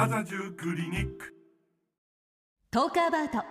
[0.00, 1.34] 麻布クリニック。
[2.70, 3.42] Talk about。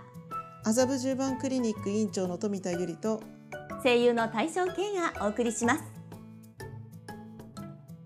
[0.65, 3.23] 麻布十番クリニック院長の富田由里と
[3.83, 5.83] 声優の大正健がお送りします。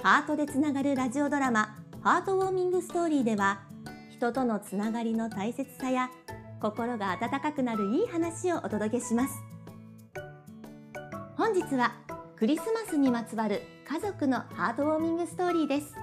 [0.03, 3.63] ハートでつながるラジオドラマハートウォーミングストーリーでは
[4.13, 6.11] 人とのつながりの大切さや
[6.61, 9.35] 心が温かくなるいい話をお届けします。
[11.37, 11.95] 本日は
[12.37, 15.95] クリスマスにまつわる家族のハートウォーミングストーリーです。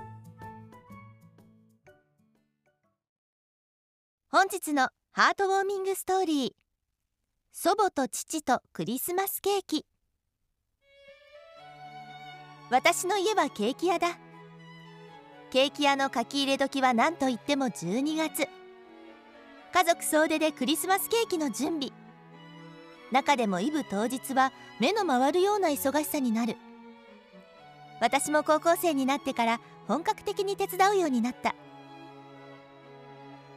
[4.29, 6.60] 本日のハートウォーミングストーリー。
[7.53, 9.85] 祖母と父とクリスマスケーキ。
[12.69, 14.17] 私の家はケーキ屋だ。
[15.51, 18.47] ケーキ屋の書き入れ時は何といっても12月。
[19.73, 21.89] 家族総出でクリスマスケーキの準備。
[23.11, 26.55] 中でもイブ当日は目の回るような忙しさになる。
[27.99, 31.53] 私も高校生になってから本格的に手伝うようになった。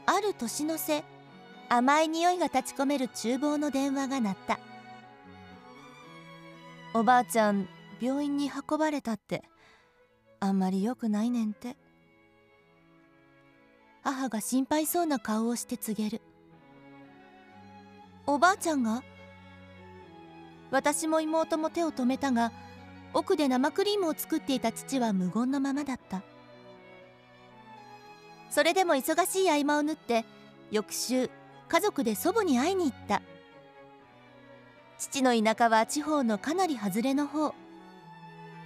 [0.06, 1.04] ある年の瀬
[1.68, 4.58] 甘い匂いが立ち込める厨房の電話が鳴った。
[6.92, 7.68] おばあちゃん
[8.00, 9.42] 病院に運ばれたって。
[10.40, 11.76] あんまり良くないねんて。
[14.02, 16.20] 母が心配そうな顔をして告げる。
[18.26, 19.02] おばあちゃんが
[20.70, 22.52] 私も妹も手を止めたが
[23.12, 26.22] 奥で生クリームを作っていた父は無言のままだった。
[28.50, 30.24] それでも忙しい合間を縫って
[30.70, 31.30] 翌週
[31.74, 33.20] 家族で祖母に会いに行った。
[34.96, 37.52] 父の田舎は地方のかなり外れの方。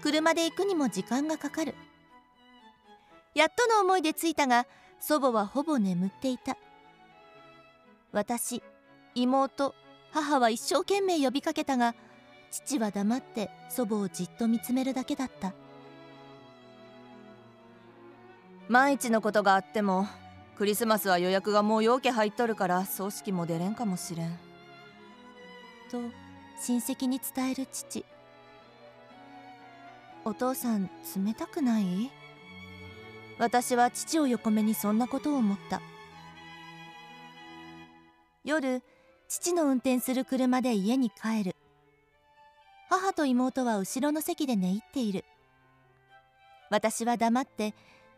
[0.03, 1.75] 車で行くにも時間がかかる。
[3.35, 4.67] やっとの思いで着いたが
[5.01, 6.59] 祖母はほぼ眠っていた。
[8.13, 8.63] 私
[9.15, 9.75] 妹
[10.13, 11.95] 母は一生懸命呼びかけたが
[12.51, 15.55] 父は黙って祖母をじっと見つめるだけだった。
[18.69, 20.07] 万一のことがあっても
[20.59, 24.37] クリスマスは予約がもうようけ入っとるから葬式も出れんかもしれん。
[25.89, 26.01] と
[26.61, 28.05] 親戚に伝える父。
[30.25, 32.11] お父さん冷たくない？
[33.39, 35.81] 私は父を横目にそんなことを思った。
[38.43, 38.83] 夜
[39.29, 41.55] 父の運転する車で家に帰る。
[42.91, 45.25] 母と妹は後ろの席で寝入っている。
[46.69, 47.75] 私は黙って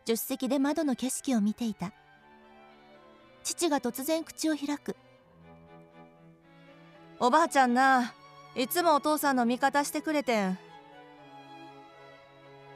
[0.07, 1.93] 助手席で窓の景色を見ていた。
[3.43, 4.95] 父が突然口を開く。
[7.19, 8.13] おばあちゃんな
[8.55, 10.57] いつもお父さんの味方してくれてん。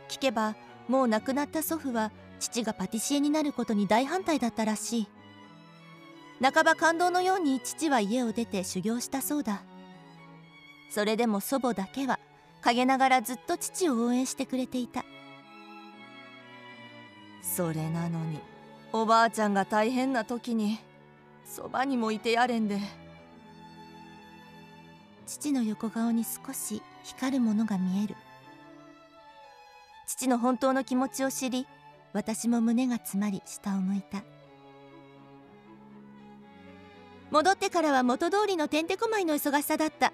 [0.08, 0.56] 聞けば
[0.88, 5.08] もう亡くなった祖父は父がパティシエになることに大反対だったらしい。
[6.42, 9.64] 半ば感動のように父は家を出て修行したそうだ。
[10.90, 12.20] それでも祖母だけは
[12.62, 15.06] 陰ながらずっと父を応援してくれていた。
[17.42, 18.40] それなのに
[18.98, 20.80] おばあちゃんが大変な時に
[21.44, 22.80] そばにもいてやれんで。
[25.28, 28.16] 父の横顔に少し光るものが見える。
[30.08, 31.68] 父の本当の気持ちを知り
[32.14, 34.24] 私も胸が詰まり下を向いた。
[37.32, 40.14] 戻ってからは元通りのてんてこまいの忙しさだった。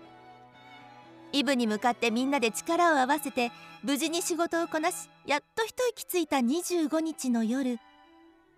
[1.34, 3.52] イブに向かってみんなで力を合わせて
[3.84, 7.78] 無事に仕事をこなしやっと一息ついた25日の夜。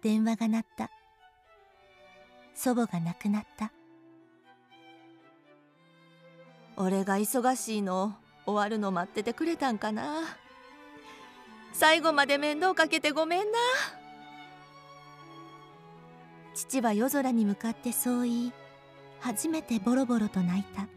[0.03, 0.91] 電話が鳴った。
[2.53, 3.72] 祖母が亡くなった。
[6.75, 8.16] 俺が忙しいの。
[8.46, 10.38] 終わるの待っててくれたんかな。
[11.72, 13.58] 最後まで面倒かけてごめんな。
[16.53, 18.53] 父は夜空に向かってそう言い
[19.22, 20.88] 初めてボロボロと泣いた。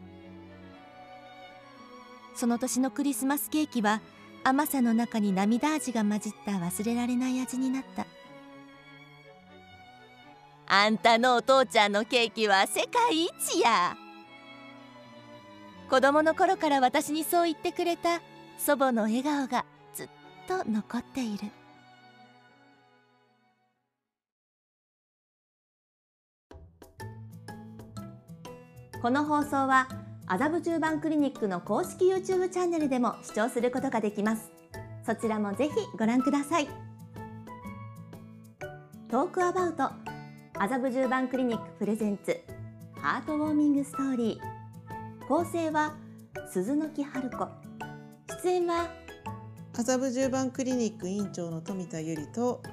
[2.35, 4.01] その年のクリスマスケーキは
[4.43, 8.05] 甘さの中に涙味が混じった忘れられない味になった
[10.69, 13.95] あんたのお父ちゃんのケーキは世界一や。
[15.89, 18.21] 子供の頃から私にそう言ってくれた
[18.57, 20.09] 祖母の笑顔がずっ
[20.45, 21.45] と残っている。
[29.01, 29.87] この放送は
[30.25, 34.51] 麻布十番クリニックの公式 YouTube チャンネルでも視聴することができます。
[35.05, 36.67] そちらもぜひご覧ください。
[39.09, 40.06] トークアバウト
[40.59, 42.39] 麻布十番クリニックプレゼンツ
[42.99, 45.27] ハートウォーミングストーリー。
[45.27, 45.95] 構成は
[46.51, 47.47] 鈴木春子。
[48.43, 48.89] 出演は
[49.73, 52.63] 麻布十番クリニック院長の富田由里と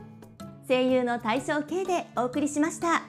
[0.67, 3.03] 声優の大正慶でお送りしました。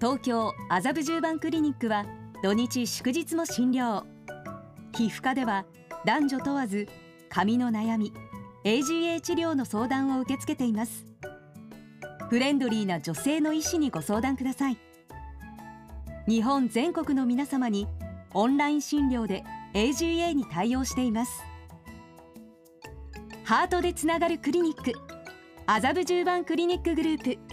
[0.00, 2.06] 東京麻布十番クリニックは
[2.44, 4.04] 土日祝日も診療。
[4.92, 5.64] 皮膚科では
[6.06, 6.86] 男女問わず
[7.28, 8.12] 髪の悩み
[8.64, 11.04] AGA 治療の相談を受け付けています
[12.32, 14.78] フレンドリーな女性の医師にご相談ください。
[16.26, 17.86] 日本全国の皆様に
[18.32, 19.44] オンライン診療で
[19.74, 21.42] AGA に対応しています。
[23.44, 24.98] ハートでつながるクリニック
[25.66, 27.51] 麻布十番クリニックグループ。